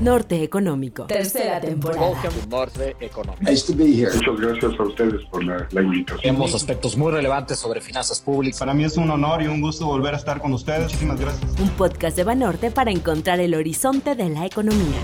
[0.00, 1.06] Norte Económico.
[1.06, 2.14] Tercera temporada.
[2.48, 3.44] Norte Económico.
[3.44, 6.20] Muchas gracias a ustedes por la, la invitación.
[6.20, 8.58] Tenemos aspectos muy relevantes sobre finanzas públicas.
[8.58, 10.84] Para mí es un honor y un gusto volver a estar con ustedes.
[10.84, 11.60] Muchísimas gracias.
[11.60, 14.98] Un podcast de Banorte para encontrar el horizonte de la economía.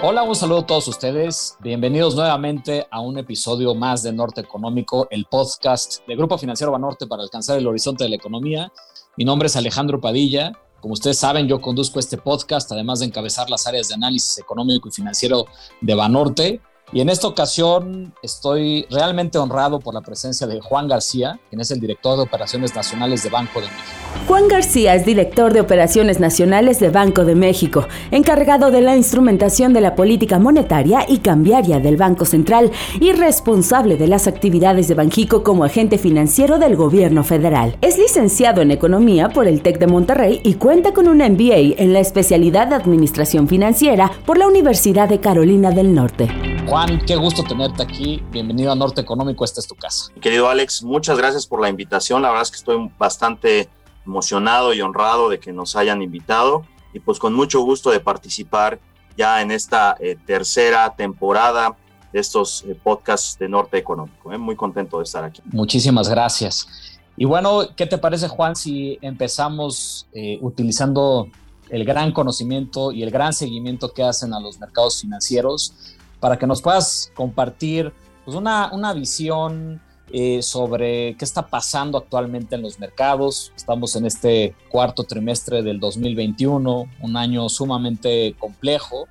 [0.00, 1.56] Hola, un saludo a todos ustedes.
[1.58, 7.08] Bienvenidos nuevamente a un episodio más de Norte Económico, el podcast de Grupo Financiero Banorte
[7.08, 8.72] para alcanzar el horizonte de la economía.
[9.18, 10.52] Mi nombre es Alejandro Padilla.
[10.80, 14.88] Como ustedes saben, yo conduzco este podcast, además de encabezar las áreas de análisis económico
[14.88, 15.46] y financiero
[15.80, 16.60] de Banorte.
[16.92, 21.70] Y en esta ocasión estoy realmente honrado por la presencia de Juan García, quien es
[21.70, 23.98] el director de Operaciones Nacionales de Banco de México.
[24.26, 29.72] Juan García es director de Operaciones Nacionales de Banco de México, encargado de la instrumentación
[29.72, 34.94] de la política monetaria y cambiaria del Banco Central y responsable de las actividades de
[34.94, 37.76] Banjico como agente financiero del gobierno federal.
[37.80, 41.92] Es licenciado en Economía por el TEC de Monterrey y cuenta con un MBA en
[41.92, 46.57] la especialidad de Administración Financiera por la Universidad de Carolina del Norte.
[46.68, 48.22] Juan, qué gusto tenerte aquí.
[48.30, 50.12] Bienvenido a Norte Económico, esta es tu casa.
[50.20, 52.20] Querido Alex, muchas gracias por la invitación.
[52.20, 53.70] La verdad es que estoy bastante
[54.04, 58.80] emocionado y honrado de que nos hayan invitado y pues con mucho gusto de participar
[59.16, 61.74] ya en esta eh, tercera temporada
[62.12, 64.30] de estos eh, podcasts de Norte Económico.
[64.30, 64.36] Eh.
[64.36, 65.40] Muy contento de estar aquí.
[65.46, 66.68] Muchísimas gracias.
[67.16, 71.30] Y bueno, ¿qué te parece Juan si empezamos eh, utilizando
[71.70, 75.72] el gran conocimiento y el gran seguimiento que hacen a los mercados financieros
[76.20, 77.92] para que nos puedas compartir
[78.24, 79.80] pues, una, una visión
[80.10, 83.52] eh, sobre qué está pasando actualmente en los mercados.
[83.54, 89.06] Estamos en este cuarto trimestre del 2021, un año sumamente complejo.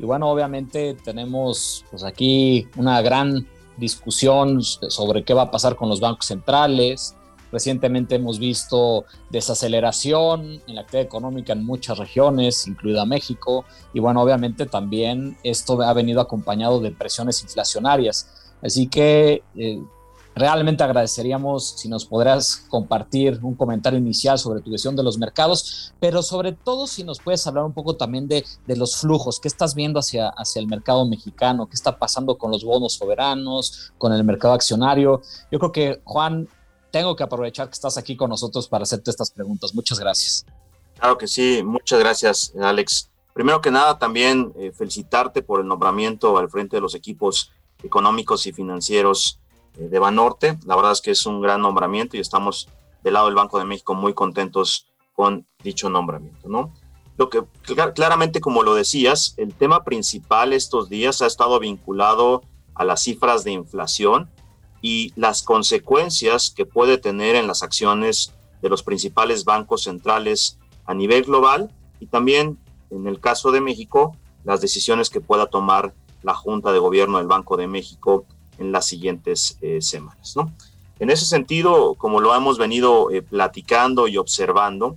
[0.00, 5.88] Y bueno, obviamente tenemos pues aquí una gran discusión sobre qué va a pasar con
[5.88, 7.14] los bancos centrales.
[7.52, 13.64] Recientemente hemos visto desaceleración en la actividad económica en muchas regiones, incluida México.
[13.92, 18.52] Y bueno, obviamente también esto ha venido acompañado de presiones inflacionarias.
[18.62, 19.82] Así que eh,
[20.34, 25.92] Realmente agradeceríamos si nos podrás compartir un comentario inicial sobre tu visión de los mercados,
[25.98, 29.48] pero sobre todo si nos puedes hablar un poco también de, de los flujos, qué
[29.48, 34.12] estás viendo hacia, hacia el mercado mexicano, qué está pasando con los bonos soberanos, con
[34.12, 35.20] el mercado accionario.
[35.50, 36.48] Yo creo que, Juan,
[36.90, 39.74] tengo que aprovechar que estás aquí con nosotros para hacerte estas preguntas.
[39.74, 40.44] Muchas gracias.
[40.98, 43.10] Claro que sí, muchas gracias, Alex.
[43.32, 47.52] Primero que nada, también eh, felicitarte por el nombramiento al frente de los equipos
[47.82, 49.40] económicos y financieros
[49.78, 50.58] eh, de Banorte.
[50.66, 52.68] La verdad es que es un gran nombramiento y estamos
[53.02, 56.72] del lado del Banco de México muy contentos con dicho nombramiento, ¿no?
[57.16, 57.44] Lo que
[57.94, 62.42] claramente, como lo decías, el tema principal estos días ha estado vinculado
[62.74, 64.30] a las cifras de inflación
[64.82, 68.32] y las consecuencias que puede tener en las acciones
[68.62, 72.58] de los principales bancos centrales a nivel global y también,
[72.90, 77.26] en el caso de México, las decisiones que pueda tomar la Junta de Gobierno del
[77.26, 78.24] Banco de México
[78.58, 80.34] en las siguientes eh, semanas.
[80.36, 80.52] ¿no?
[80.98, 84.96] En ese sentido, como lo hemos venido eh, platicando y observando,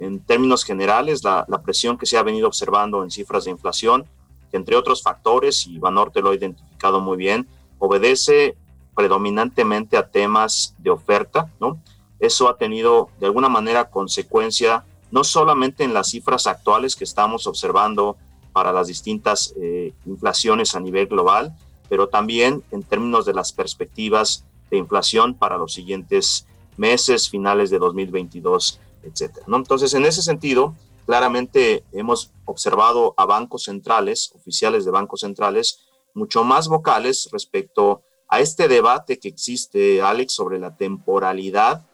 [0.00, 4.04] en términos generales, la, la, presión que se ha venido observando en cifras de inflación,
[4.52, 8.56] entre otros factores, y Banorte lo ha identificado muy bien, obedece
[8.94, 11.80] predominantemente a temas de oferta, ¿no?
[12.20, 17.46] Eso ha tenido de alguna manera consecuencia no solamente en las cifras actuales que estamos
[17.46, 18.16] observando
[18.52, 21.56] para las distintas eh, inflaciones a nivel global,
[21.88, 27.78] pero también en términos de las perspectivas de inflación para los siguientes meses, finales de
[27.78, 29.44] 2022, etcétera.
[29.48, 29.56] ¿no?
[29.56, 30.74] Entonces, en ese sentido,
[31.06, 35.80] claramente hemos observado a bancos centrales, oficiales de bancos centrales,
[36.14, 41.84] mucho más vocales respecto a este debate que existe, Alex, sobre la temporalidad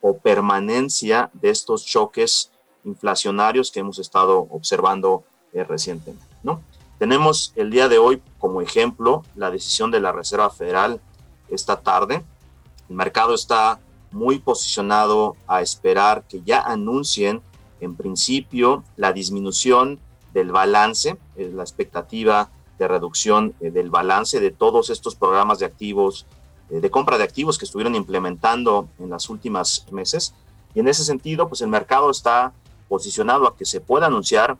[0.00, 2.50] o permanencia de estos choques
[2.84, 6.62] inflacionarios que hemos estado observando eh, recientemente, ¿no?
[6.98, 11.00] Tenemos el día de hoy como ejemplo la decisión de la Reserva Federal
[11.48, 12.24] esta tarde.
[12.88, 17.42] El mercado está muy posicionado a esperar que ya anuncien
[17.80, 20.00] en principio la disminución
[20.32, 25.66] del balance, eh, la expectativa de reducción eh, del balance de todos estos programas de
[25.66, 26.26] activos,
[26.70, 30.34] eh, de compra de activos que estuvieron implementando en las últimas meses.
[30.74, 32.52] Y en ese sentido, pues el mercado está
[32.88, 34.56] posicionado a que se pueda anunciar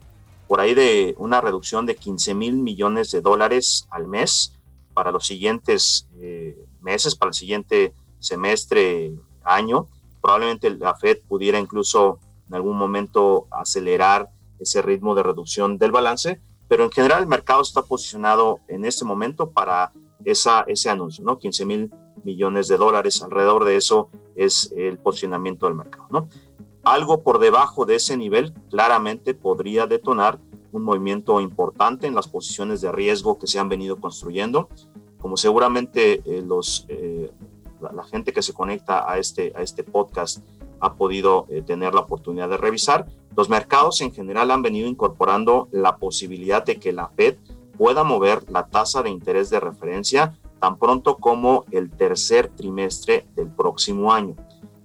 [0.47, 4.53] por ahí de una reducción de 15 mil millones de dólares al mes
[4.93, 9.13] para los siguientes eh, meses, para el siguiente semestre,
[9.43, 9.87] año.
[10.21, 14.29] Probablemente la Fed pudiera incluso en algún momento acelerar
[14.59, 19.03] ese ritmo de reducción del balance, pero en general el mercado está posicionado en este
[19.03, 19.91] momento para
[20.23, 21.39] esa, ese anuncio, ¿no?
[21.39, 21.91] 15 mil
[22.23, 26.29] millones de dólares, alrededor de eso es el posicionamiento del mercado, ¿no?
[26.83, 30.39] Algo por debajo de ese nivel claramente podría detonar
[30.71, 34.69] un movimiento importante en las posiciones de riesgo que se han venido construyendo.
[35.17, 37.31] Como seguramente eh, los, eh,
[37.81, 40.39] la, gente que se conecta a este, a este podcast
[40.79, 43.05] ha podido eh, tener la oportunidad de revisar,
[43.35, 47.35] los mercados en general han venido incorporando la posibilidad de que la Fed
[47.77, 53.47] pueda mover la tasa de interés de referencia tan pronto como el tercer trimestre del
[53.47, 54.35] próximo año.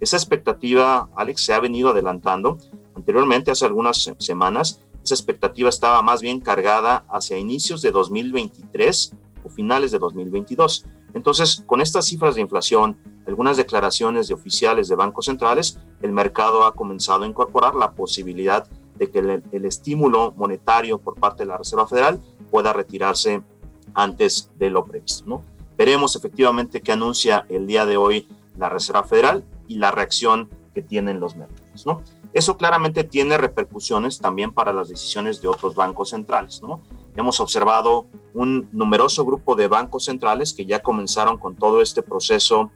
[0.00, 2.58] Esa expectativa, Alex, se ha venido adelantando.
[2.94, 9.12] Anteriormente, hace algunas semanas, esa expectativa estaba más bien cargada hacia inicios de 2023
[9.44, 10.86] o finales de 2022.
[11.14, 16.66] Entonces, con estas cifras de inflación, algunas declaraciones de oficiales de bancos centrales, el mercado
[16.66, 21.58] ha comenzado a incorporar la posibilidad de que el, estímulo monetario por parte de la
[21.58, 22.20] Reserva Federal
[22.50, 23.42] pueda retirarse
[23.94, 25.42] antes de lo previsto.
[25.76, 30.82] Veremos efectivamente qué anuncia el día de hoy la Reserva Federal y la reacción que
[30.82, 31.86] tienen los mercados.
[32.32, 36.60] Eso claramente tiene repercusiones también para las decisiones de otros bancos centrales.
[37.16, 42.70] Hemos observado un numeroso grupo de bancos centrales que ya comenzaron con todo este proceso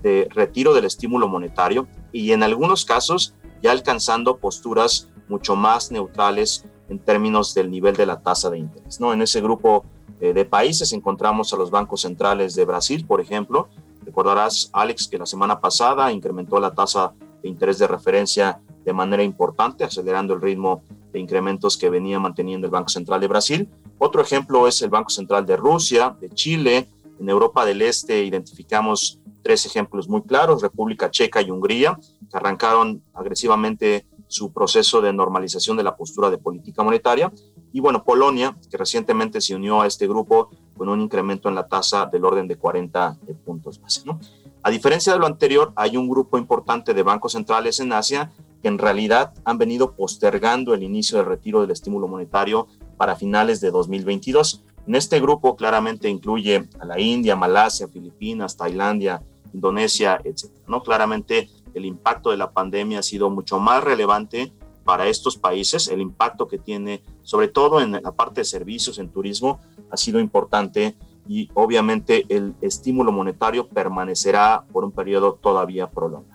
[0.00, 6.64] de retiro del estímulo monetario y en algunos casos ya alcanzando posturas mucho más neutrales
[6.88, 9.00] en términos del nivel de la tasa de interés.
[9.00, 9.12] ¿no?
[9.12, 9.84] En ese grupo
[10.20, 13.68] eh, de países encontramos a los bancos centrales de Brasil, por ejemplo,
[14.04, 19.22] Recordarás, Alex, que la semana pasada incrementó la tasa de interés de referencia de manera
[19.22, 20.82] importante, acelerando el ritmo
[21.14, 23.68] de incrementos que venía manteniendo el Banco Central de Brasil.
[23.98, 26.88] Otro ejemplo es el Banco Central de Rusia, de Chile.
[27.20, 31.96] En Europa del Este identificamos tres ejemplos muy claros, República Checa y Hungría,
[32.28, 37.32] que arrancaron agresivamente su proceso de normalización de la postura de política monetaria.
[37.72, 41.68] Y bueno, Polonia, que recientemente se unió a este grupo con un incremento en la
[41.68, 44.02] tasa del orden de 40 puntos base.
[44.04, 44.18] ¿no?
[44.64, 48.32] A diferencia de lo anterior, hay un grupo importante de bancos centrales en Asia
[48.64, 52.66] que en realidad han venido postergando el inicio del retiro del estímulo monetario
[52.96, 54.64] para finales de 2022.
[54.86, 59.22] En este grupo claramente incluye a la India, Malasia, Filipinas, Tailandia,
[59.52, 60.50] Indonesia, etc.
[60.66, 60.82] ¿no?
[60.82, 64.50] Claramente el impacto de la pandemia ha sido mucho más relevante
[64.82, 65.88] para estos países.
[65.88, 70.18] El impacto que tiene, sobre todo en la parte de servicios, en turismo, ha sido
[70.20, 70.96] importante
[71.28, 76.34] y obviamente el estímulo monetario permanecerá por un periodo todavía prolongado.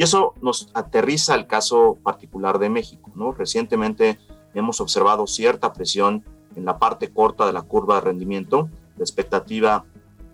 [0.00, 3.12] Y eso nos aterriza al caso particular de México.
[3.14, 3.32] ¿no?
[3.32, 4.18] Recientemente
[4.54, 6.24] hemos observado cierta presión
[6.56, 8.70] en la parte corta de la curva de rendimiento.
[8.96, 9.84] La expectativa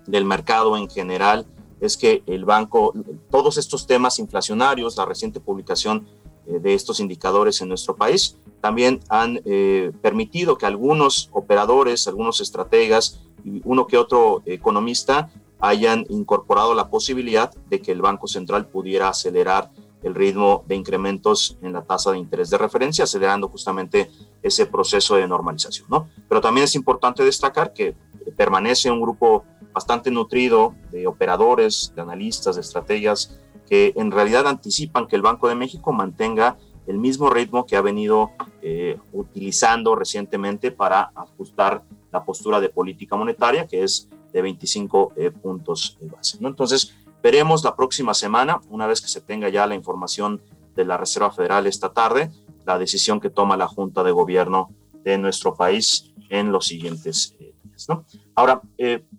[0.07, 1.49] del mercado en general
[1.81, 2.95] es que el banco,
[3.29, 6.07] todos estos temas inflacionarios, la reciente publicación
[6.47, 12.41] eh, de estos indicadores en nuestro país, también han eh, permitido que algunos operadores, algunos
[12.41, 15.29] estrategas y uno que otro economista
[15.69, 19.71] hayan incorporado la posibilidad de que el Banco Central pudiera acelerar
[20.03, 24.11] el ritmo de incrementos en la tasa de interés de referencia, acelerando justamente
[24.43, 25.89] ese proceso de normalización.
[25.91, 26.09] ¿no?
[26.29, 27.97] Pero también es importante destacar que
[28.37, 35.07] permanece un grupo bastante nutrido de operadores, de analistas, de estrategas, que en realidad anticipan
[35.07, 38.31] que el Banco de México mantenga el mismo ritmo que ha venido
[38.63, 41.83] eh, utilizando recientemente para ajustar
[42.13, 46.37] la postura de política monetaria, que es de 25 eh, puntos base.
[46.41, 46.49] ¿no?
[46.49, 50.43] Entonces, veremos la próxima semana, una vez que se tenga ya la información
[50.75, 52.31] de la Reserva Federal esta tarde,
[52.67, 57.55] la decisión que toma la Junta de Gobierno de nuestro país en los siguientes eh,
[57.65, 57.87] días.
[57.89, 58.05] ¿no?
[58.35, 58.61] Ahora,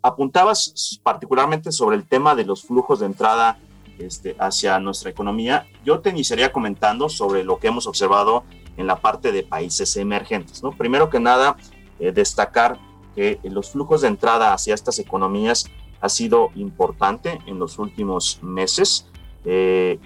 [0.03, 3.57] apuntabas particularmente sobre el tema de los flujos de entrada
[3.97, 8.43] este, hacia nuestra economía, yo te iniciaría comentando sobre lo que hemos observado
[8.77, 10.61] en la parte de países emergentes.
[10.61, 10.73] ¿no?
[10.73, 11.57] Primero que nada,
[11.99, 12.77] eh, destacar
[13.17, 15.65] que los flujos de entrada hacia estas economías
[16.01, 19.07] ha sido importante en los últimos meses,
[19.43, 19.97] eh,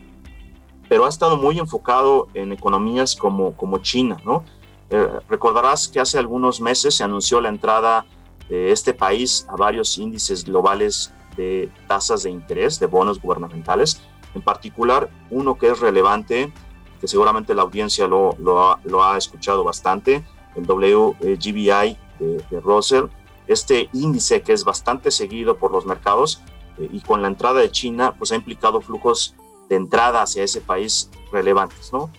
[0.87, 4.15] pero ha estado muy enfocado en economías como, como China.
[4.23, 4.45] ¿no?
[4.89, 8.05] Eh, recordarás que hace algunos meses se anunció la entrada
[8.47, 14.01] de este país a varios índices globales de tasas de interés, de bonos gubernamentales,
[14.35, 16.53] en particular uno que es relevante,
[17.01, 20.23] que seguramente la audiencia lo, lo, ha, escuchado bastante,
[20.55, 23.05] el WGBI de, de, Russell,
[23.47, 26.41] este índice que es bastante seguido por los mercados
[26.77, 29.35] eh, y con la entrada de China, pues ha implicado flujos
[29.69, 32.09] de entrada hacia ese país relevantes, ¿no?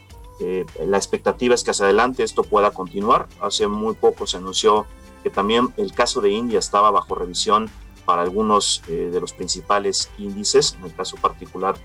[0.41, 3.29] Eh, la expectativa es que hacia adelante esto pueda continuar.
[3.41, 4.87] Hace muy poco se anunció
[5.23, 7.71] que también el caso de India estaba bajo revisión
[8.05, 10.77] para algunos eh, de los principales índices.
[10.79, 11.77] En el caso particular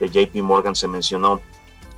[0.00, 1.40] de JP Morgan se mencionó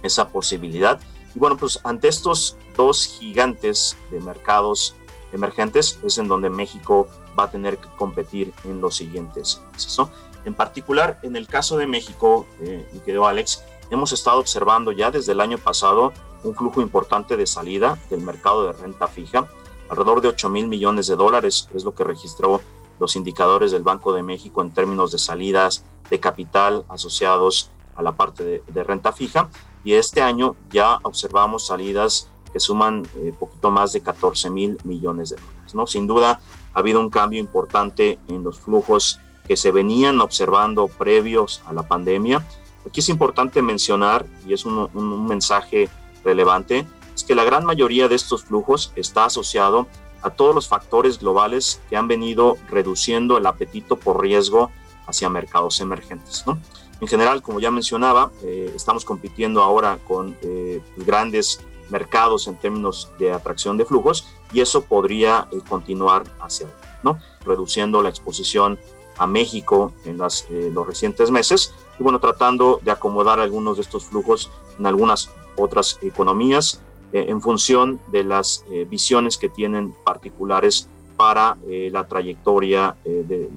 [0.03, 1.01] esa posibilidad.
[1.35, 4.97] Y bueno, pues ante estos dos gigantes de mercados
[5.33, 7.09] emergentes es en donde México
[7.39, 9.99] va a tener que competir en los siguientes meses.
[9.99, 10.11] ¿no?
[10.45, 15.11] En particular, en el caso de México, eh, mi querido Alex, hemos estado observando ya
[15.11, 16.13] desde el año pasado
[16.45, 19.49] un flujo importante de salida del mercado de renta fija,
[19.89, 22.61] alrededor de 8 mil millones de dólares es lo que registró
[22.99, 28.13] los indicadores del Banco de México en términos de salidas de capital asociados a la
[28.13, 29.49] parte de, renta fija.
[29.85, 35.31] Y este año ya observamos salidas que suman eh, poquito más de 14 mil millones
[35.31, 35.75] de dólares.
[35.75, 35.87] ¿no?
[35.87, 36.41] Sin duda
[36.75, 41.83] ha habido un cambio importante en los flujos que se venían observando previos a la
[41.83, 42.45] pandemia.
[42.87, 45.89] Aquí es importante mencionar, y es un, mensaje
[46.25, 49.87] relevante, es que la gran mayoría de estos flujos está asociado
[50.23, 54.71] a todos los factores globales que han venido reduciendo el apetito por riesgo
[55.07, 56.45] hacia mercados emergentes.
[56.47, 56.59] ¿no?
[57.01, 63.11] En general, como ya mencionaba, eh, estamos compitiendo ahora con eh, grandes mercados en términos
[63.19, 66.67] de atracción de flujos y eso podría eh, continuar hacia
[67.03, 67.19] ¿no?
[67.45, 68.79] reduciendo la exposición
[69.19, 74.05] a México en las, los recientes meses y bueno, tratando de acomodar algunos de estos
[74.05, 76.81] flujos en algunas otras economías
[77.13, 83.49] eh, en función de las eh, visiones que tienen particulares para eh, la trayectoria de,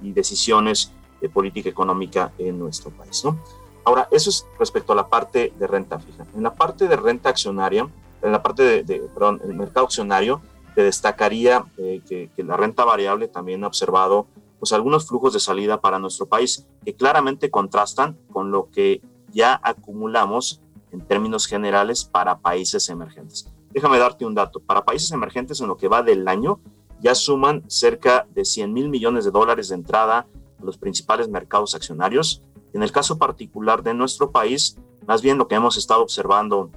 [0.00, 3.24] y, decisiones de política económica en nuestro país.
[3.24, 3.38] ¿no?
[3.84, 6.26] Ahora, eso es respecto a la parte de renta fija.
[6.34, 7.88] En la parte de renta accionaria,
[8.22, 10.40] en la parte de, de perdón, el mercado accionario,
[10.74, 14.26] te destacaría que, que, la renta variable también ha observado
[14.58, 19.00] pues, algunos flujos de salida para nuestro país que claramente contrastan con lo que
[19.32, 20.60] ya acumulamos
[20.90, 23.46] en términos generales para países emergentes.
[23.70, 24.60] Déjame darte un dato.
[24.60, 26.60] Para países emergentes en lo que va del año,
[27.00, 30.26] ya suman cerca de 100 mil millones de dólares de entrada
[30.60, 32.42] a los principales mercados accionarios.
[32.74, 34.76] En el caso particular de nuestro país,
[35.06, 36.70] más bien lo que hemos estado observando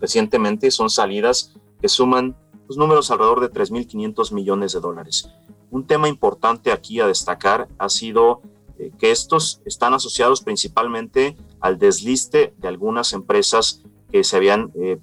[0.00, 5.28] recientemente son salidas que suman los pues, números alrededor de 3.500 millones de dólares.
[5.70, 8.42] Un tema importante aquí a destacar ha sido
[8.78, 15.00] eh, que estos están asociados principalmente al desliste de algunas empresas que se habían, eh,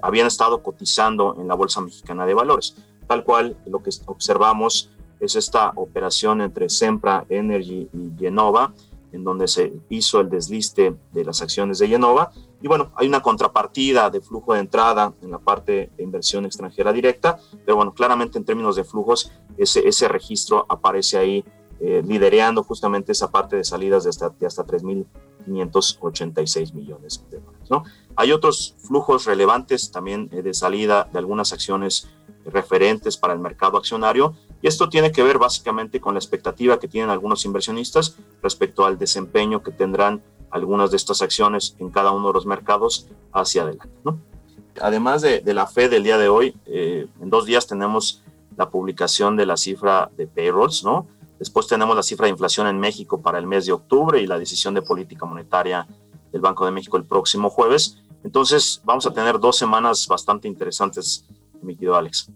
[0.00, 2.74] habían estado cotizando en la Bolsa Mexicana de Valores.
[3.06, 8.72] Tal cual lo que observamos es esta operación entre Sempra Energy y Genova,
[9.14, 12.32] en donde se hizo el desliste de las acciones de Genova.
[12.60, 16.92] Y bueno, hay una contrapartida de flujo de entrada en la parte de inversión extranjera
[16.92, 21.44] directa, pero bueno, claramente en términos de flujos, ese, ese registro aparece ahí
[21.80, 27.70] eh, liderando justamente esa parte de salidas de hasta, de hasta 3.586 millones de dólares.
[27.70, 27.84] ¿no?
[28.16, 32.08] Hay otros flujos relevantes también eh, de salida de algunas acciones
[32.46, 36.88] referentes para el mercado accionario y esto tiene que ver básicamente con la expectativa que
[36.88, 42.28] tienen algunos inversionistas respecto al desempeño que tendrán algunas de estas acciones en cada uno
[42.28, 43.92] de los mercados hacia adelante.
[44.80, 48.22] Además de, de, la fe del día de hoy, eh, en dos días tenemos
[48.56, 51.08] la publicación de la cifra de payrolls, ¿no?
[51.38, 54.38] Después tenemos la cifra de inflación en México para el mes de octubre y la
[54.38, 55.86] decisión de política monetaria
[56.32, 57.98] del Banco de México el próximo jueves.
[58.22, 61.26] Entonces vamos a tener dos semanas bastante interesantes,
[61.60, 62.30] mi querido Alex.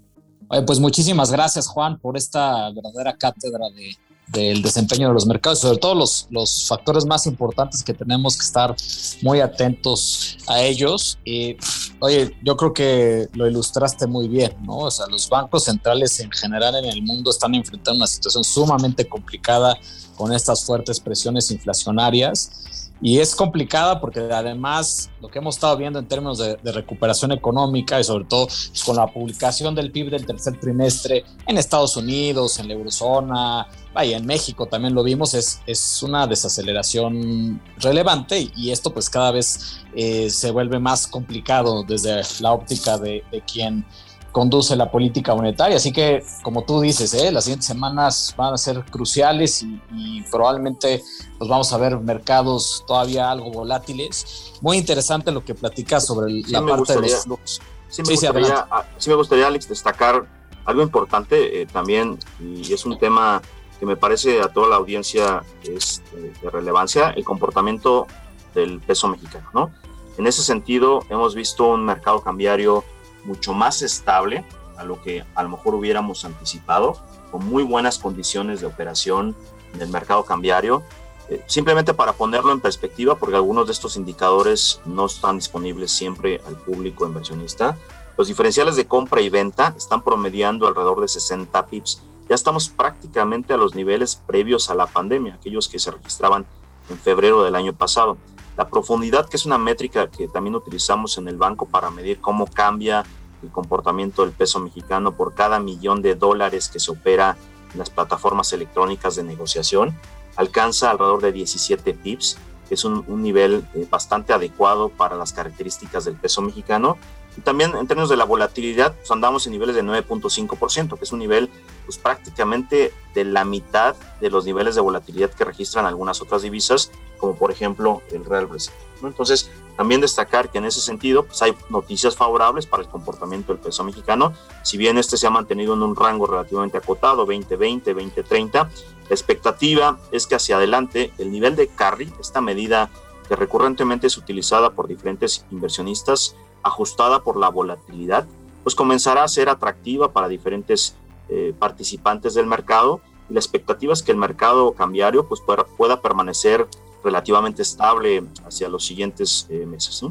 [0.67, 3.97] Pues muchísimas gracias Juan por esta verdadera cátedra de,
[4.29, 8.45] del desempeño de los mercados, sobre todo los, los factores más importantes que tenemos que
[8.45, 8.75] estar
[9.23, 11.19] muy atentos a ellos.
[11.25, 11.57] Y,
[12.01, 14.79] oye, yo creo que lo ilustraste muy bien, ¿no?
[14.79, 19.09] O sea, los bancos centrales en general en el mundo están enfrentando una situación sumamente
[19.09, 19.77] complicada
[20.19, 22.91] con estas fuertes presiones inflacionarias.
[23.01, 28.01] Y es complicada porque además lo que hemos estado viendo en términos de, recuperación económica
[28.01, 32.59] y sobre todo pues, con la publicación del PIB del tercer trimestre en Estados Unidos,
[32.59, 33.69] en la eurozona,
[34.05, 39.33] y en México también lo vimos, es, es una desaceleración relevante y esto pues cada
[39.33, 43.85] vez eh, se vuelve más complicado desde la óptica de, de quien
[44.33, 45.77] conduce la política monetaria.
[45.77, 47.33] Así que, como tú dices, ¿eh?
[47.33, 51.03] las siguientes semanas van a ser cruciales y, probablemente
[51.39, 54.53] pues vamos a ver mercados todavía algo volátiles.
[54.61, 57.61] Muy interesante lo que platicas sobre la parte de los flujos.
[57.89, 60.27] Sí me, gustaría, ah, sí me, gustaría, Alex, destacar
[60.67, 63.41] algo importante eh, también, y es un tema
[63.81, 68.07] que me parece a toda la audiencia es eh, de relevancia, el comportamiento
[68.55, 69.49] del peso mexicano.
[69.55, 69.71] ¿no?
[70.19, 72.85] En ese sentido, hemos visto un mercado cambiario
[73.29, 74.45] mucho más estable
[74.77, 76.97] a lo que a lo mejor hubiéramos anticipado,
[77.31, 79.37] con muy buenas condiciones de operación
[79.75, 80.83] en el mercado cambiario.
[81.29, 86.41] Eh, simplemente para ponerlo en perspectiva, porque algunos de estos indicadores no están disponibles siempre
[86.47, 87.77] al público inversionista,
[88.17, 92.03] los diferenciales de compra y venta están promediando alrededor de 60 pips.
[92.29, 96.45] Ya estamos prácticamente a los niveles previos a la pandemia, aquellos que se registraban
[96.91, 98.17] en febrero del año pasado.
[98.57, 102.47] La profundidad, que es una métrica que también utilizamos en el banco para medir cómo
[102.47, 103.05] cambia
[103.43, 107.37] el comportamiento del peso mexicano por cada millón de dólares que se opera
[107.73, 109.95] en las plataformas electrónicas de negociación,
[110.37, 116.05] alcanza alrededor de 17 pips que es un, nivel eh, bastante adecuado para las características
[116.05, 116.99] del peso mexicano.
[117.37, 121.13] Y también en términos de la volatilidad, pues andamos en niveles de 9.5%, que es
[121.13, 121.49] un nivel
[121.87, 126.91] pues, prácticamente de la mitad de los niveles de volatilidad que registran algunas otras divisas,
[127.17, 128.75] como por ejemplo el Real Brasil.
[129.03, 133.63] Entonces, también destacar que en ese sentido pues, hay noticias favorables para el comportamiento del
[133.63, 138.59] peso mexicano, si bien este se ha mantenido en un rango relativamente acotado, 2020, 2030,
[138.65, 142.91] la expectativa es que hacia adelante el nivel de carry, esta medida
[143.29, 148.27] que recurrentemente es utilizada por diferentes inversionistas, ajustada por la volatilidad,
[148.65, 150.97] pues comenzará a ser atractiva para diferentes
[151.29, 153.01] eh, participantes del mercado.
[153.31, 155.41] Y la expectativa es que el mercado cambiario pues
[155.77, 156.67] pueda, permanecer
[157.03, 160.03] relativamente estable hacia los siguientes eh, meses.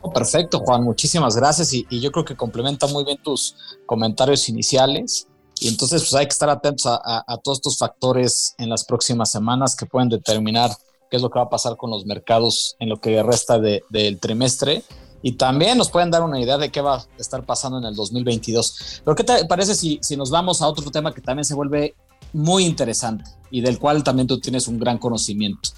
[0.00, 4.48] Oh, perfecto, Juan, muchísimas gracias y, y, yo creo que complementa muy bien tus comentarios
[4.48, 5.26] iniciales.
[5.60, 9.74] Y entonces, pues hay que estar atentos a, todos estos factores en las próximas semanas
[9.74, 10.70] que pueden determinar
[11.10, 14.20] qué es lo que va a pasar con los mercados en lo que resta del
[14.20, 14.84] trimestre.
[15.20, 17.96] Y también nos pueden dar una idea de qué va a estar pasando en el
[17.96, 19.02] 2022.
[19.04, 21.96] Pero ¿qué te parece si, si nos vamos a otro tema que también se vuelve
[22.32, 25.70] muy interesante y del cual también tú tienes un gran conocimiento?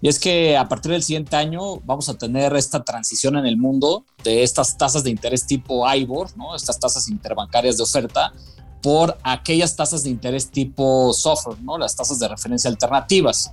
[0.00, 3.56] Y es que a partir del siguiente año vamos a tener esta transición en el
[3.56, 6.54] mundo de estas tasas de interés tipo IBOR, ¿no?
[6.54, 8.32] estas tasas interbancarias de oferta,
[8.82, 11.76] por aquellas tasas de interés tipo software, ¿no?
[11.76, 13.52] Las tasas de referencia alternativas.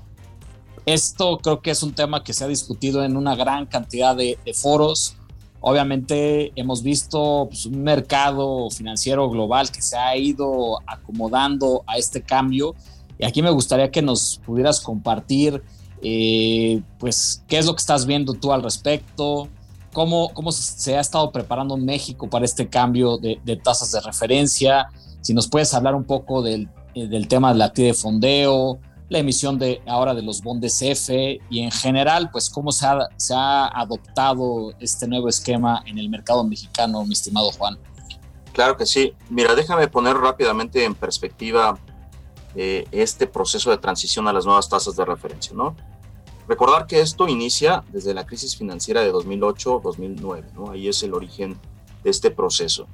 [0.86, 4.38] Esto creo que es un tema que se ha discutido en una gran cantidad de,
[4.54, 5.16] foros.
[5.62, 12.22] Obviamente hemos visto pues, un mercado financiero global que se ha ido acomodando a este
[12.22, 12.76] cambio.
[13.18, 15.64] Y aquí me gustaría que nos pudieras compartir,
[16.04, 19.48] eh, pues, qué es lo que estás viendo tú al respecto,
[19.94, 24.90] cómo, cómo se ha estado preparando México para este cambio de, tasas de referencia,
[25.22, 28.80] si nos puedes hablar un poco del, eh, del tema de la actividad de fondeo,
[29.08, 33.08] la emisión de ahora de los bondes F y en general, pues cómo se ha,
[33.16, 37.78] se ha adoptado este nuevo esquema en el mercado mexicano, mi estimado Juan.
[38.52, 39.14] Claro que sí.
[39.30, 41.78] Mira, déjame poner rápidamente en perspectiva
[42.56, 45.76] eh, este proceso de transición a las nuevas tasas de referencia, ¿no?
[46.48, 50.72] Recordar que esto inicia desde la crisis financiera de 2008-2009, ¿no?
[50.72, 51.58] Ahí es el origen
[52.04, 52.88] de este proceso.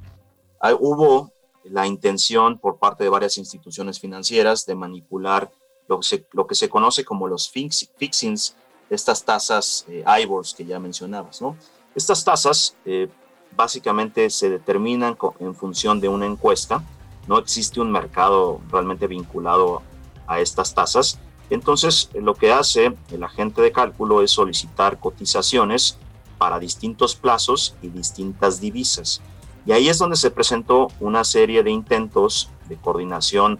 [0.60, 1.32] Hay, hubo
[1.64, 5.52] la intención por parte de varias instituciones financieras de manipular
[5.88, 8.56] lo que se, conoce como los fixings,
[8.90, 11.42] estas tasas eh, IBORs que ya mencionabas.
[11.42, 11.58] ¿no?
[11.96, 13.10] Estas tasas eh,
[13.56, 16.84] básicamente se determinan en función de una encuesta,
[17.28, 19.82] no existe un mercado realmente vinculado
[20.28, 21.20] a estas tasas.
[21.50, 25.98] Entonces, lo que hace el agente de cálculo es solicitar cotizaciones
[26.38, 29.22] para distintos plazos y distintas divisas.
[29.66, 33.60] Y ahí es donde se presentó una serie de intentos de coordinación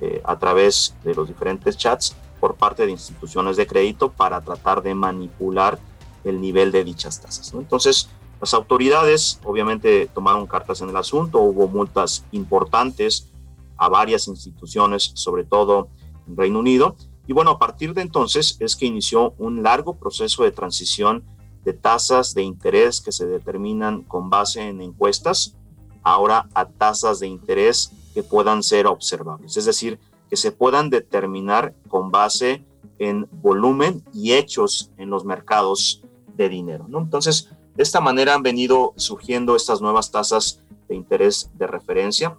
[0.00, 4.82] eh, a través de los diferentes chats por parte de instituciones de crédito para tratar
[4.82, 5.78] de manipular
[6.24, 7.52] el nivel de dichas tasas.
[7.52, 8.08] Entonces,
[8.40, 13.28] las autoridades obviamente tomaron cartas en el asunto, hubo multas importantes
[13.76, 15.88] a varias instituciones, sobre todo
[16.26, 20.44] en Reino Unido, y bueno, a partir de entonces es que inició un largo proceso
[20.44, 21.24] de transición
[21.64, 25.56] de tasas de interés que se determinan con base en encuestas,
[26.02, 31.74] ahora a tasas de interés que puedan ser observables, es decir, que se puedan determinar
[31.88, 32.64] con base
[32.98, 36.02] en volumen y hechos en los mercados
[36.36, 36.86] de dinero.
[36.88, 36.98] ¿no?
[36.98, 42.36] Entonces, de esta manera han venido surgiendo estas nuevas tasas de interés de referencia,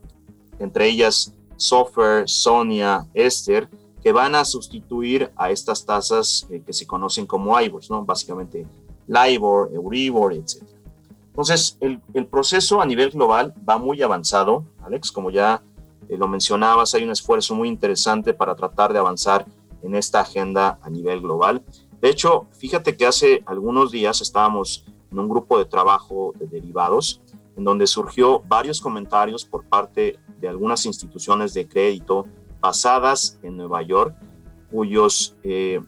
[0.59, 3.69] entre ellas Software, Sonia, Esther,
[4.05, 8.05] que van a sustituir a estas tasas eh, que se conocen como IBORs, ¿no?
[8.05, 8.67] básicamente
[9.07, 10.61] LIBOR, Euribor, etc.
[11.29, 15.63] Entonces, el, proceso a nivel global va muy avanzado, Alex, como ya
[16.07, 19.47] eh, lo mencionabas, hay un esfuerzo muy interesante para tratar de avanzar
[19.81, 21.63] en esta agenda a nivel global.
[21.99, 27.21] De hecho, fíjate que hace algunos días estábamos en un grupo de trabajo de derivados,
[27.57, 32.27] en donde surgió varios comentarios por parte de algunas instituciones de crédito
[32.59, 34.15] basadas en Nueva York,
[34.71, 35.81] cuyos eh,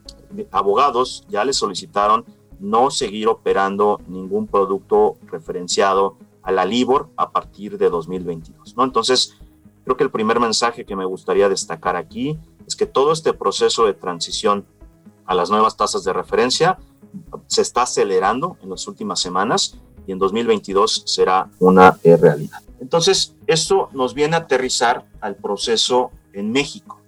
[0.51, 2.25] abogados ya les solicitaron
[2.59, 8.75] no seguir operando ningún producto referenciado a la LIBOR a partir de 2022.
[8.75, 8.83] ¿no?
[8.83, 9.37] Entonces,
[9.83, 13.85] creo que el primer mensaje que me gustaría destacar aquí es que todo este proceso
[13.85, 14.65] de transición
[15.25, 16.77] a las nuevas tasas de referencia
[17.47, 22.61] se está acelerando en las últimas semanas y en 2022 será una realidad.
[22.79, 26.99] Entonces, esto nos viene a aterrizar al proceso en México.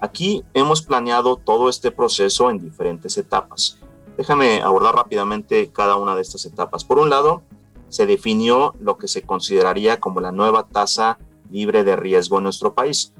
[0.00, 3.78] Aquí hemos planeado todo este proceso en diferentes etapas.
[4.16, 6.84] Déjame abordar rápidamente cada una de estas etapas.
[6.84, 7.42] Por un lado,
[7.88, 11.18] se definió lo que se consideraría como la nueva tasa
[11.50, 13.12] libre de riesgo en nuestro país.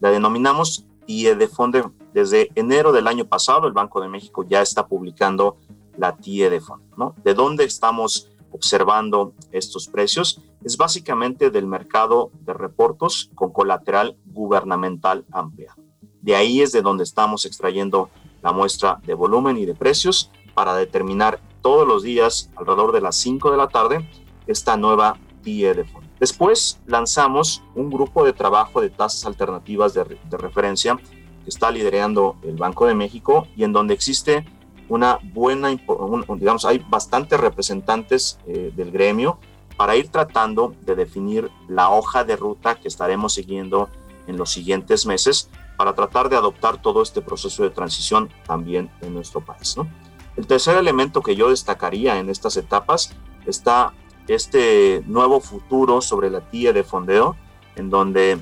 [0.00, 1.92] La denominamos TIE de fondo.
[2.12, 5.56] Desde enero del año pasado, el Banco de México ya está publicando
[5.96, 7.14] la TIE de fondo.
[7.22, 10.40] ¿De dónde estamos observando estos precios?
[10.64, 15.76] Es básicamente del mercado de reportos con colateral gubernamental amplia.
[16.22, 18.08] De ahí es de donde estamos extrayendo
[18.42, 23.16] la muestra de volumen y de precios para determinar todos los días alrededor de las
[23.16, 24.08] 5 de la tarde
[24.46, 26.08] esta nueva TIE de fondo.
[26.20, 32.56] Después lanzamos un grupo de trabajo de tasas alternativas de, referencia que está liderando el
[32.56, 34.46] Banco de México y en donde existe
[34.88, 35.68] una buena,
[36.36, 39.38] digamos, hay bastantes representantes eh, del gremio
[39.76, 43.88] para ir tratando de definir la hoja de ruta que estaremos siguiendo
[44.26, 49.14] en los siguientes meses para tratar de adoptar todo este proceso de transición también en
[49.14, 49.76] nuestro país.
[50.36, 53.14] El tercer elemento que yo destacaría en estas etapas
[53.46, 53.92] está
[54.28, 57.36] este nuevo futuro sobre la tía de fondeo,
[57.76, 58.40] en donde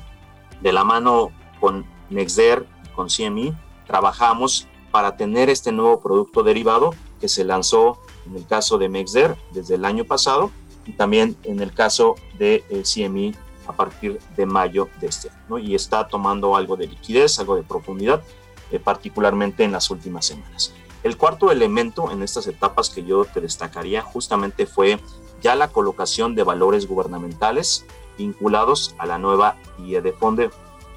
[0.60, 3.54] de la mano con Nexder y con CME
[3.86, 9.36] trabajamos para tener este nuevo producto derivado que se lanzó en el caso de Mexder
[9.50, 10.52] desde el año pasado
[10.86, 13.34] y también en el caso de eh, CME
[13.66, 15.58] a partir de mayo de este año.
[15.58, 18.22] Y está tomando algo de liquidez, algo de profundidad,
[18.70, 20.72] eh, particularmente en las últimas semanas.
[21.02, 25.00] El cuarto elemento en estas etapas que yo te destacaría justamente fue
[25.40, 27.84] ya la colocación de valores gubernamentales
[28.18, 30.50] vinculados a la nueva guía de fondeo.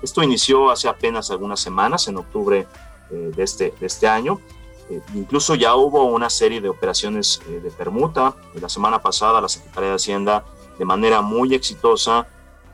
[0.03, 2.67] Esto inició hace apenas algunas semanas, en octubre
[3.11, 4.39] eh, de, este, de este año.
[4.89, 8.35] Eh, incluso ya hubo una serie de operaciones eh, de permuta.
[8.59, 10.45] La semana pasada la Secretaría de Hacienda,
[10.77, 12.27] de manera muy exitosa,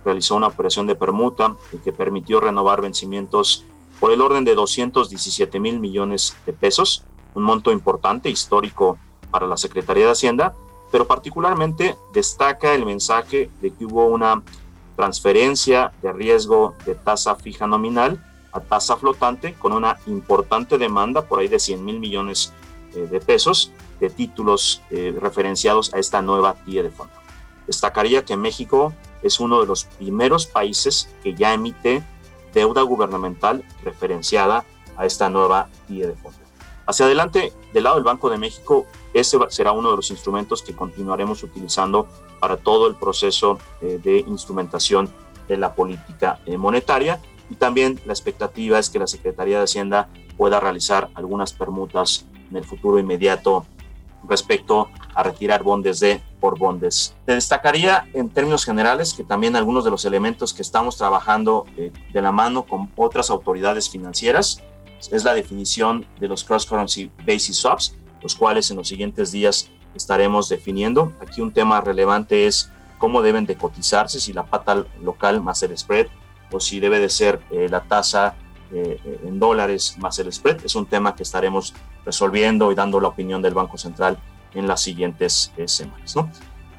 [0.04, 3.66] realizó una operación de permuta que permitió renovar vencimientos
[4.00, 7.04] por el orden de 217 mil millones de pesos,
[7.36, 8.98] un monto importante, histórico
[9.30, 10.56] para la Secretaría de Hacienda,
[10.92, 14.42] pero particularmente destaca el mensaje de que hubo una
[14.96, 21.40] transferencia de riesgo de tasa fija nominal a tasa flotante con una importante demanda por
[21.40, 22.54] ahí de 100 mil millones
[22.94, 27.14] eh, de pesos de títulos eh, referenciados a esta nueva TIE de fondo.
[27.68, 32.04] Destacaría que México es uno de los primeros países que ya emite
[32.54, 34.66] deuda gubernamental referenciada
[34.98, 36.40] a esta nueva TIE de fondo.
[36.88, 40.76] Hacia adelante, del lado del Banco de México, ese será uno de los instrumentos que
[40.76, 42.08] continuaremos utilizando
[42.40, 45.10] para todo el proceso eh, de instrumentación
[45.48, 50.62] de la política monetaria y también la expectativa es que la Secretaría de Hacienda pueda
[50.62, 53.66] realizar algunas permutas en el futuro inmediato
[54.28, 57.14] respecto a retirar bondes de por bondes.
[57.26, 61.92] Te destacaría en términos generales que también algunos de los elementos que estamos trabajando eh,
[62.14, 64.64] de la mano con otras autoridades financieras
[65.12, 70.48] es la definición de los cross-currency basis swaps, los cuales en los siguientes días estaremos
[70.48, 71.12] definiendo.
[71.20, 75.78] Aquí un tema relevante es cómo deben de cotizarse, si la pata local más el
[75.78, 76.08] spread
[76.52, 78.36] o si debe de ser eh, la tasa
[78.72, 80.64] eh, en dólares más el spread.
[80.66, 81.74] Es un tema que estaremos
[82.06, 84.18] resolviendo y dando la opinión del Banco Central
[84.54, 86.16] en las siguientes eh, semanas.
[86.16, 86.30] ¿no?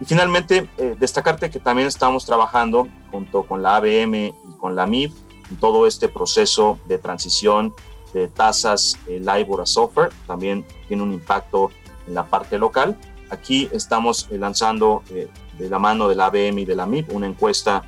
[0.01, 5.13] Y finalmente, destacarte que también estamos trabajando junto con la ABM y con la MIB
[5.51, 7.73] en todo este proceso de transición
[8.13, 11.71] de tasas eh, LIBOR a SOFR, también tiene un impacto
[12.07, 12.97] en la parte local.
[13.31, 17.13] Aquí estamos eh, lanzando eh, de la mano de la ABM y de la MIP
[17.13, 17.83] una encuesta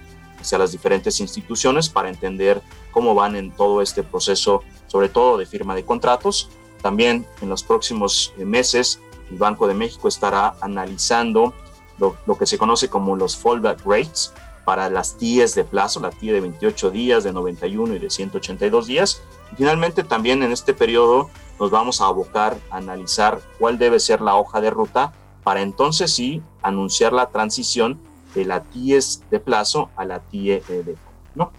[0.44, 5.46] hacia las diferentes instituciones para entender cómo van en todo este proceso, sobre todo de
[5.46, 6.50] firma de contratos.
[6.82, 11.54] También en los próximos eh, meses el Banco de México estará analizando
[11.98, 14.32] lo, que se conoce como los fallback rates
[14.64, 18.86] para las TIEs de plazo, la TIE de 28 días, de 91 y de 182
[18.86, 19.22] días,
[19.56, 21.30] Finalmente, también en este periodo
[21.60, 25.12] nos vamos a abocar a analizar cuál debe ser la hoja de ruta
[25.44, 28.00] para entonces sí anunciar la transición
[28.34, 30.96] de la TIES de plazo a la TIE de
[31.34, 31.52] ¿no?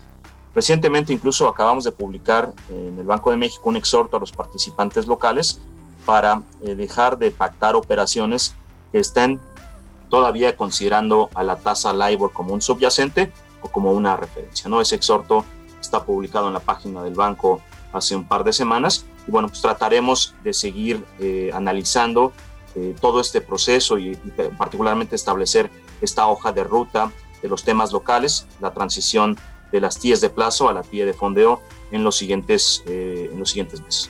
[0.54, 5.06] Recientemente incluso acabamos de publicar en el Banco de México un exhorto a los participantes
[5.06, 5.60] locales
[6.06, 8.56] para eh, dejar de pactar operaciones
[8.92, 9.42] que estén
[10.10, 14.70] todavía considerando a la tasa LIBOR como un subyacente o como una referencia.
[14.70, 14.80] ¿no?
[14.80, 15.44] Ese exhorto
[15.82, 17.62] está publicado en la página del banco
[17.92, 19.06] hace un par de semanas.
[19.28, 22.32] Y bueno, pues trataremos de seguir eh, analizando
[22.76, 24.16] eh, todo este proceso y,
[24.58, 29.38] particularmente establecer esta hoja de ruta de los temas locales, la transición
[29.72, 33.40] de las TIEs de plazo a la TIE de fondeo en los siguientes, eh, en
[33.40, 34.10] los siguientes meses.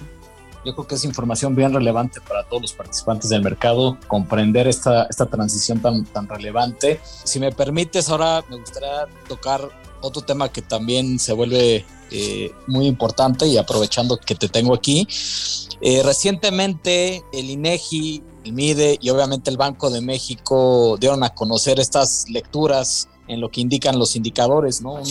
[0.66, 5.04] Yo creo que es información bien relevante para todos los participantes del mercado, comprender esta,
[5.04, 7.00] esta transición tan, tan relevante.
[7.24, 9.70] Si me permites, ahora me gustaría tocar
[10.02, 15.08] otro tema que también se vuelve eh, muy importante y aprovechando que te tengo aquí.
[15.82, 21.80] Eh, recientemente el INEGI, el MIDE y obviamente el Banco de México dieron a conocer
[21.80, 25.02] estas lecturas en lo que indican los indicadores, ¿no?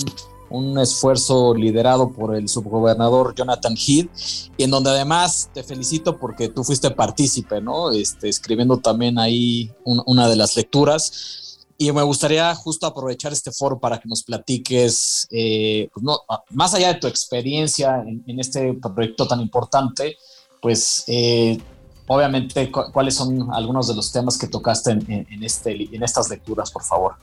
[0.50, 4.08] un esfuerzo liderado por el subgobernador Jonathan Heath,
[4.56, 7.90] y en donde además te felicito porque tú fuiste partícipe, ¿no?
[7.90, 11.66] Este, escribiendo también ahí una de las lecturas.
[11.76, 16.20] Y me gustaría justo aprovechar este foro para que nos platiques, eh, pues no,
[16.50, 20.16] más allá de tu experiencia en, este proyecto tan importante,
[20.62, 21.58] pues eh,
[22.06, 26.82] obviamente cuáles son algunos de los temas que tocaste en, este, en estas lecturas, por
[26.82, 27.14] favor.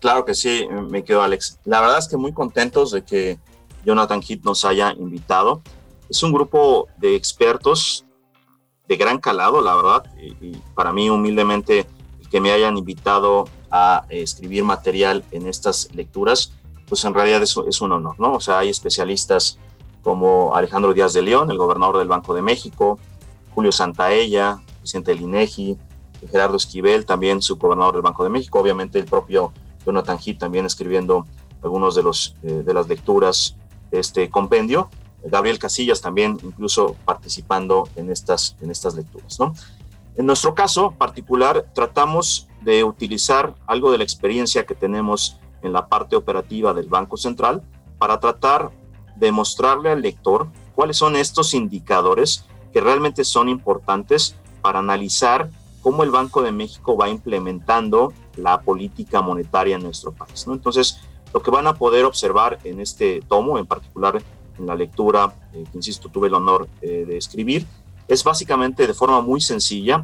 [0.00, 1.58] Claro que sí, me quedo Alex.
[1.64, 3.38] La verdad es que muy contentos de que
[3.84, 5.62] Jonathan Heath nos haya invitado.
[6.08, 8.04] Es un grupo de expertos
[8.88, 11.86] de gran calado, la verdad, y para mí humildemente
[12.30, 16.52] que me hayan invitado a escribir material en estas lecturas,
[16.88, 18.34] pues en realidad eso es un honor, ¿no?
[18.34, 19.58] O sea, hay especialistas
[20.02, 22.98] como Alejandro Díaz de León, el gobernador del Banco de México,
[23.60, 25.78] Julio Santaella, presidente del
[26.30, 29.52] Gerardo Esquivel, también su gobernador del Banco de México, obviamente el propio
[29.84, 31.26] Jonathan Heath también escribiendo
[31.62, 32.02] algunos de,
[32.42, 33.58] eh, de las lecturas
[33.90, 34.88] de este compendio,
[35.22, 39.52] Gabriel Casillas también incluso participando en estas, en estas lecturas, ¿no?
[40.16, 45.86] En nuestro caso particular, tratamos de utilizar algo de la experiencia que tenemos en la
[45.86, 47.62] parte operativa del Banco Central
[47.98, 48.70] para tratar
[49.16, 55.50] de mostrarle al lector cuáles son estos indicadores que realmente son importantes para analizar
[55.82, 60.46] cómo el Banco de México va implementando la política monetaria en nuestro país.
[60.46, 60.52] ¿no?
[60.52, 61.00] Entonces,
[61.32, 64.22] lo que van a poder observar en este tomo, en particular
[64.58, 67.66] en la lectura eh, que, insisto, tuve el honor eh, de escribir,
[68.08, 70.02] es básicamente de forma muy sencilla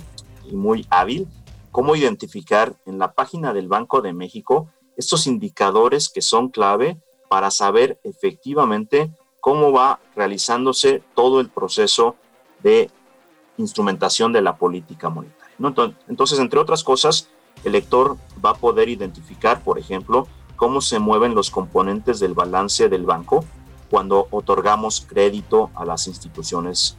[0.48, 1.26] y muy hábil
[1.72, 6.98] cómo identificar en la página del Banco de México estos indicadores que son clave
[7.28, 12.16] para saber efectivamente cómo va realizándose todo el proceso
[12.66, 12.90] de
[13.58, 15.54] instrumentación de la política monetaria.
[16.08, 17.28] Entonces, entre otras cosas,
[17.62, 20.26] el lector va a poder identificar, por ejemplo,
[20.56, 23.44] cómo se mueven los componentes del balance del banco
[23.88, 26.96] cuando otorgamos crédito a las instituciones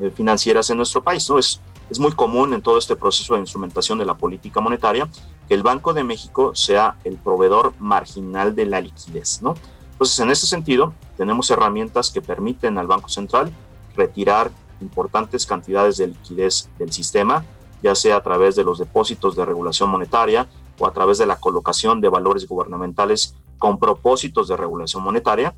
[0.00, 1.30] eh, financieras en nuestro país.
[1.30, 1.38] ¿no?
[1.38, 1.60] Es,
[2.00, 5.08] muy común en todo este proceso de instrumentación de la política monetaria
[5.46, 9.40] que el Banco de México sea el proveedor marginal de la liquidez.
[9.42, 9.54] ¿no?
[9.92, 13.52] Entonces, en ese sentido, tenemos herramientas que permiten al Banco Central
[13.94, 14.50] retirar
[14.84, 17.44] importantes cantidades de liquidez del sistema,
[17.82, 21.40] ya sea a través de los depósitos de regulación monetaria o a través de la
[21.40, 25.54] colocación de valores gubernamentales con propósitos de regulación monetaria.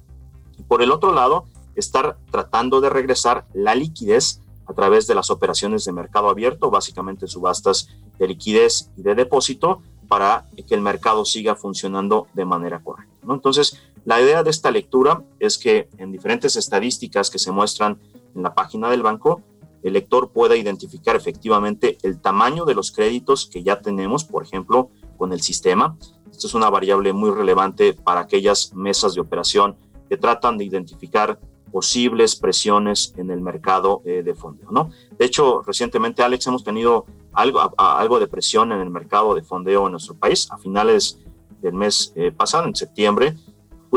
[0.58, 5.30] Y por el otro lado, estar tratando de regresar la liquidez a través de las
[5.30, 11.24] operaciones de mercado abierto, básicamente subastas de liquidez y de depósito, para que el mercado
[11.24, 13.12] siga funcionando de manera correcta.
[13.28, 17.98] Entonces, la idea de esta lectura es que en diferentes estadísticas que se muestran
[18.36, 19.42] en la página del banco,
[19.82, 24.90] el lector pueda identificar efectivamente el tamaño de los créditos que ya tenemos, por ejemplo,
[25.16, 25.96] con el sistema.
[26.30, 29.76] Esto es una variable muy relevante para aquellas mesas de operación
[30.08, 31.38] que tratan de identificar
[31.70, 34.70] posibles presiones en el mercado eh, de fondeo.
[34.70, 34.90] ¿no?
[35.18, 39.92] De hecho, recientemente, Alex, hemos tenido algo, de presión en el mercado de fondeo en
[39.92, 40.48] nuestro país.
[40.50, 41.18] A finales
[41.60, 43.36] del mes eh, pasado, en septiembre,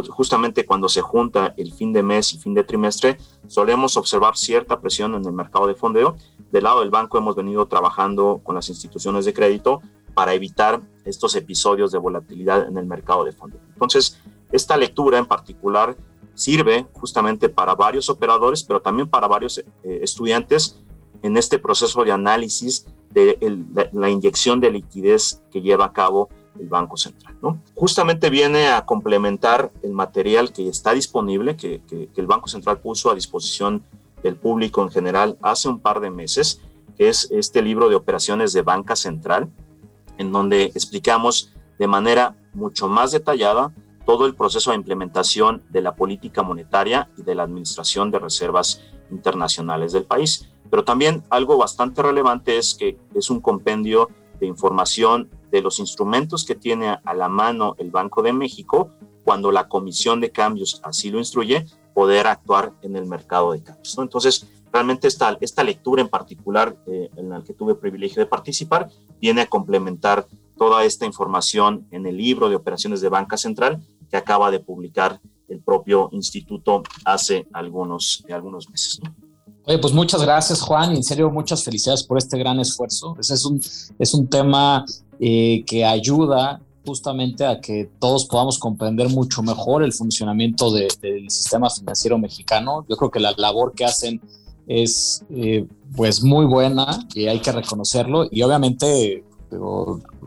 [0.10, 4.80] justamente cuando se junta el fin de mes y fin de trimestre, solemos observar cierta
[4.80, 6.16] presión en el mercado de fondeo.
[6.52, 9.82] Del lado del banco hemos venido trabajando con las instituciones de crédito
[10.14, 13.62] para evitar estos episodios de volatilidad en el mercado de fondeo.
[13.74, 14.20] Entonces,
[14.52, 15.96] esta lectura en particular
[16.34, 19.66] sirve justamente para varios operadores, pero también para varios eh,
[20.02, 20.80] estudiantes
[21.22, 23.38] en este proceso de análisis de
[23.92, 27.36] la, inyección de liquidez que lleva a cabo el Banco Central.
[27.42, 27.62] ¿no?
[27.76, 33.12] Justamente viene a complementar el material que está disponible, que, que, el Banco Central puso
[33.12, 33.84] a disposición
[34.24, 36.62] del público en general hace un par de meses,
[36.98, 39.50] que es este libro de operaciones de Banca Central,
[40.18, 43.74] en donde explicamos de manera mucho más detallada
[44.06, 48.82] todo el proceso de implementación de la política monetaria y de la administración de reservas
[49.12, 50.50] internacionales del país.
[50.70, 54.10] Pero también algo bastante relevante es que es un compendio
[54.40, 58.92] de información de los instrumentos que tiene a la mano el Banco de México
[59.24, 63.98] cuando la Comisión de Cambios así lo instruye, poder actuar en el mercado de cambios.
[63.98, 68.90] Entonces, realmente esta, esta lectura en particular eh, en la que tuve privilegio de participar
[69.20, 74.18] viene a complementar toda esta información en el libro de operaciones de Banca Central que
[74.18, 79.00] acaba de publicar el propio instituto hace algunos, algunos meses.
[79.66, 80.96] Oye, pues muchas gracias, Juan.
[80.96, 83.16] En serio, muchas felicidades por este gran esfuerzo.
[83.20, 83.62] Ese es un,
[84.00, 84.86] es un tema
[85.20, 91.70] eh, que ayuda justamente a que todos podamos comprender mucho mejor el funcionamiento del sistema
[91.70, 92.86] financiero mexicano.
[92.90, 94.22] Yo creo que la labor que hacen
[94.66, 99.24] es eh, pues muy buena y hay que reconocerlo y obviamente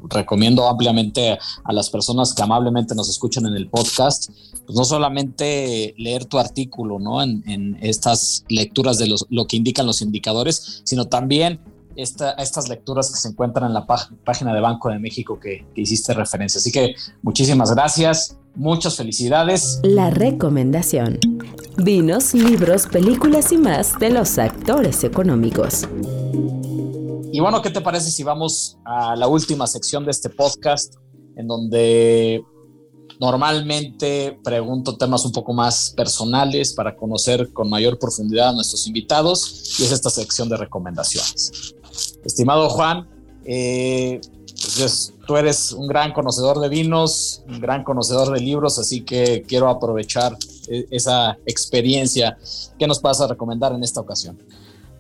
[0.09, 4.31] recomiendo ampliamente a las personas que amablemente nos escuchan en el podcast,
[4.67, 7.23] pues no solamente leer tu artículo, ¿no?
[7.23, 11.61] En, estas lecturas de lo que indican los indicadores, sino también
[11.97, 16.15] estas lecturas que se encuentran en la página de Banco de México que, que hiciste
[16.15, 16.59] referencia.
[16.59, 19.81] Así que muchísimas gracias, muchas felicidades.
[19.83, 21.19] La recomendación.
[21.77, 25.89] Vinos, libros, películas y más de los actores económicos.
[27.33, 30.97] Y bueno, ¿qué te parece si vamos a la última sección de este podcast,
[31.37, 32.45] en donde
[33.21, 39.79] normalmente pregunto temas un poco más personales para conocer con mayor profundidad a nuestros invitados,
[39.79, 41.75] y es esta sección de recomendaciones.
[42.25, 43.09] Estimado Juan,
[43.45, 44.21] eh,
[44.77, 49.43] pues tú eres un gran conocedor de vinos, un gran conocedor de libros, así que
[49.47, 50.37] quiero aprovechar
[50.69, 52.39] eh, esa experiencia.
[52.79, 54.39] ¿Qué nos vas a recomendar en esta ocasión?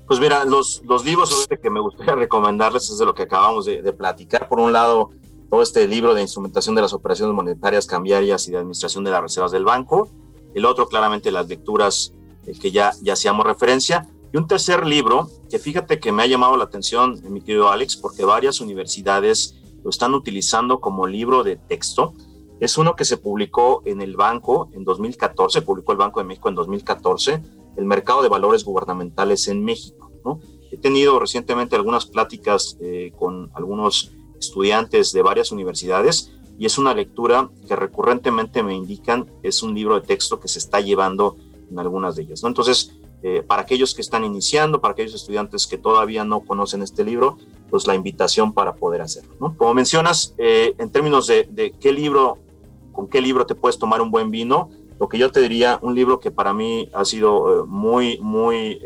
[0.07, 3.93] Pues mira, los, los libros que me gustaría recomendarles es de lo que acabamos de,
[3.93, 4.49] platicar.
[4.49, 5.11] Por un lado,
[5.53, 9.21] todo este libro de instrumentación de las operaciones monetarias cambiarias y de administración de las
[9.21, 10.09] reservas del banco.
[10.55, 12.15] El otro, claramente, las lecturas
[12.47, 14.09] eh, que ya, ya hacíamos referencia.
[14.33, 17.99] Y un tercer libro que fíjate que me ha llamado la atención, mi querido Alex,
[17.99, 22.15] porque varias universidades lo están utilizando como libro de texto.
[22.59, 26.49] Es uno que se publicó en el banco en 2014, publicó el Banco de México
[26.49, 27.43] en 2014,
[27.77, 30.41] el mercado de valores gubernamentales en México.
[30.71, 34.13] He tenido recientemente algunas pláticas eh, con algunos
[34.43, 39.99] estudiantes de varias universidades y es una lectura que recurrentemente me indican es un libro
[39.99, 41.37] de texto que se está llevando
[41.71, 42.43] en algunas de ellas.
[42.43, 42.49] ¿no?
[42.49, 47.05] Entonces, eh, para aquellos que están iniciando, para aquellos estudiantes que todavía no conocen este
[47.05, 47.39] libro,
[47.71, 49.35] pues la invitación para poder hacerlo.
[49.41, 49.57] ¿no?
[49.57, 52.39] Como mencionas, eh, en términos de, de, qué libro,
[52.93, 55.95] con qué libro te puedes tomar un buen vino, lo que yo te diría, un
[55.95, 58.81] libro que para mí ha sido muy, muy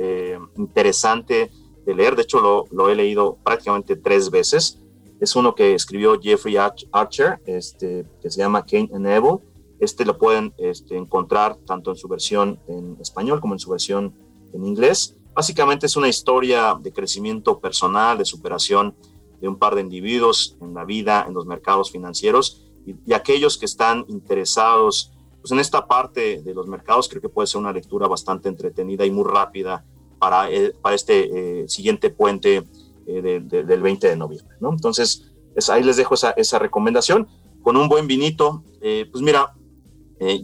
[0.56, 1.50] interesante
[1.86, 4.80] de leer, de hecho lo, he leído prácticamente tres veces.
[5.20, 9.38] Es uno que escribió Jeffrey Archer, este, que se llama Cain and Evil.
[9.80, 14.14] Este lo pueden este, encontrar tanto en su versión en español como en su versión
[14.52, 15.16] en inglés.
[15.34, 18.94] Básicamente es una historia de crecimiento personal, de superación
[19.40, 23.66] de un par de individuos en la vida, en los mercados financieros y, aquellos que
[23.66, 28.08] están interesados pues en esta parte de los mercados creo que puede ser una lectura
[28.08, 29.84] bastante entretenida y muy rápida
[30.18, 30.48] para,
[30.80, 32.64] para este eh, siguiente puente
[33.06, 34.56] eh, del 20 de noviembre.
[34.60, 34.70] ¿no?
[34.72, 35.32] Entonces,
[35.70, 37.28] ahí les dejo esa, esa, recomendación.
[37.62, 39.54] Con un buen vinito, eh, pues mira,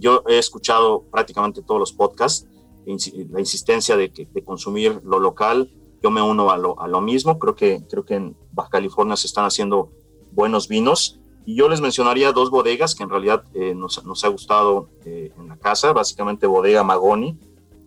[0.01, 2.47] yo he escuchado prácticamente todos los podcasts,
[2.85, 4.13] la insistencia de
[4.45, 5.73] consumir lo local,
[6.03, 9.17] yo me uno a lo, a lo, mismo, creo que, creo que en Baja California
[9.17, 9.93] se están haciendo
[10.33, 11.21] buenos vinos.
[11.47, 13.45] Y yo les mencionaría dos bodegas que en realidad
[13.75, 17.39] nos, nos, ha gustado en la casa, básicamente Bodega Magoni,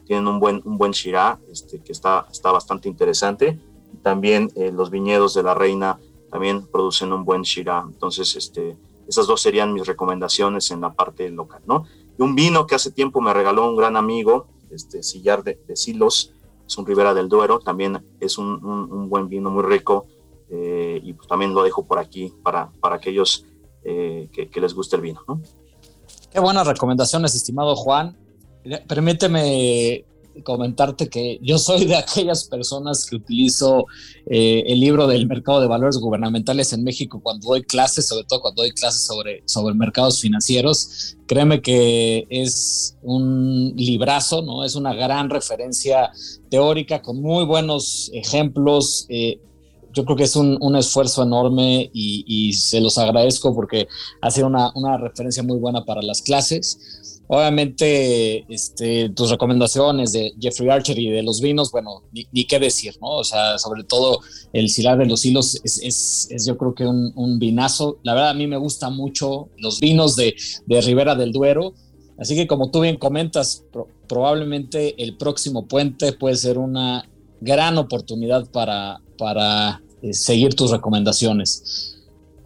[0.06, 3.60] tienen un buen, un buen Shirá, este, que está, está bastante interesante.
[4.06, 7.84] También eh, los viñedos de la reina también producen un buen Shirá.
[7.88, 11.86] Entonces, este, esas dos serían mis recomendaciones en la parte local, ¿no?
[12.16, 16.36] Y un vino que hace tiempo me regaló un gran amigo, este Sillar de, Silos,
[16.68, 20.06] es un Ribera del Duero, también es un, un, buen vino muy rico
[20.52, 23.48] eh, y pues también lo dejo por aquí para, para aquellos
[23.84, 25.42] eh, que, les guste el vino, ¿no?
[26.32, 28.16] Qué buenas recomendaciones, estimado Juan.
[28.88, 30.06] Permíteme
[30.44, 33.86] comentarte que yo soy de aquellas personas que utilizo
[34.26, 38.42] eh, el libro del mercado de valores gubernamentales en México cuando doy clases, sobre todo
[38.42, 41.16] cuando doy clases sobre, sobre mercados financieros.
[41.28, 44.64] Créeme que es un librazo, ¿no?
[44.64, 46.12] Es una gran referencia
[46.50, 49.06] teórica con muy buenos ejemplos.
[49.10, 49.40] Eh,
[49.96, 53.88] yo creo que es un, un esfuerzo enorme y, y, se los agradezco porque
[54.22, 56.78] ha sido una, una referencia muy buena para las clases.
[57.28, 62.96] Obviamente, este, tus recomendaciones de Jeffrey Archer y de los vinos, bueno, ni, qué decir,
[63.02, 63.18] ¿no?
[63.18, 64.20] O sea, sobre todo
[64.54, 67.98] el Silar de los Hilos es, yo creo que un, un, vinazo.
[68.04, 70.36] La verdad, a mí me gusta mucho los vinos de,
[70.68, 71.74] de Ribera del Duero.
[72.20, 73.66] Así que como tú bien comentas,
[74.08, 77.10] probablemente el próximo puente puede ser una
[77.42, 81.98] gran oportunidad para, para eh, seguir tus recomendaciones.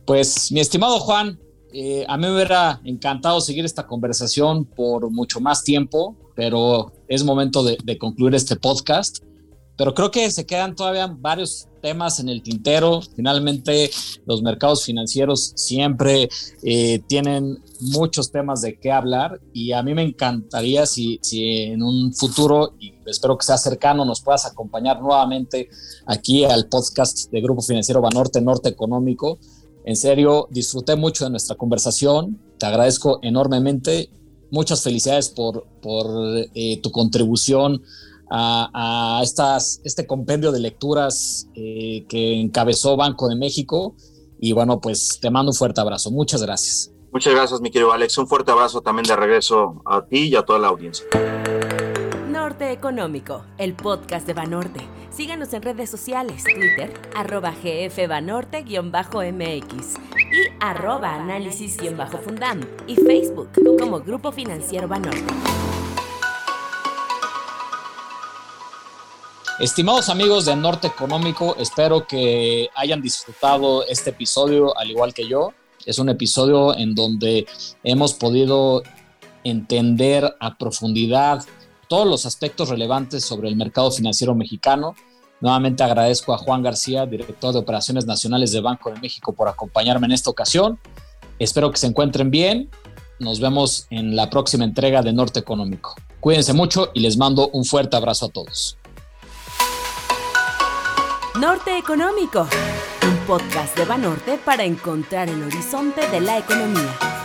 [0.05, 1.39] Pues, mi estimado Juan,
[1.71, 7.23] eh, a mí me hubiera encantado seguir esta conversación por mucho más tiempo, pero es
[7.23, 9.19] momento de, concluir este podcast.
[9.77, 12.99] Pero creo que se quedan todavía varios temas en el tintero.
[13.15, 13.89] Finalmente,
[14.25, 16.27] los mercados financieros siempre
[16.63, 21.81] eh, tienen muchos temas de qué hablar y a mí me encantaría si, si en
[21.81, 25.69] un futuro, y espero que sea cercano, nos puedas acompañar nuevamente
[26.05, 29.39] aquí al podcast de Grupo Financiero Banorte Norte Económico
[29.85, 34.09] en serio, disfruté mucho de nuestra conversación, te agradezco enormemente,
[34.51, 35.65] muchas felicidades por,
[36.53, 37.81] eh, tu contribución
[38.29, 43.95] a, a, estas, este compendio de lecturas eh, que encabezó Banco de México
[44.39, 46.11] Y bueno, pues te mando un fuerte abrazo.
[46.11, 46.91] Muchas gracias.
[47.11, 48.17] Muchas gracias, mi querido Alex.
[48.17, 51.05] Un fuerte abrazo también de regreso a ti y a toda la audiencia.
[52.29, 54.79] Norte Económico, el podcast de Banorte.
[55.19, 64.87] Síganos en redes sociales, Twitter, arroba gfbanorte-mx y arroba análisis-fundam y Facebook como Grupo Financiero
[64.87, 65.33] Banorte.
[69.59, 75.51] Estimados amigos de Norte Económico, espero que hayan disfrutado este episodio al igual que yo.
[75.85, 77.45] Es un episodio en donde
[77.83, 78.83] hemos podido
[79.43, 81.45] entender a profundidad
[81.89, 84.95] todos los aspectos relevantes sobre el mercado financiero mexicano.
[85.41, 90.07] Nuevamente agradezco a Juan García, director de Operaciones Nacionales de Banco de México, por acompañarme
[90.07, 90.79] en esta ocasión.
[91.39, 92.69] Espero que se encuentren bien.
[93.19, 95.95] Nos vemos en la próxima entrega de Norte Económico.
[96.19, 98.77] Cuídense mucho y les mando un fuerte abrazo a todos.
[101.39, 102.47] Norte Económico,
[103.03, 107.18] un podcast de Banorte para encontrar el horizonte de la economía.